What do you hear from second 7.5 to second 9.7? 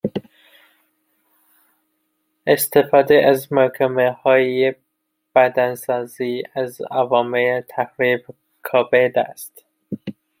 تخریب کبد است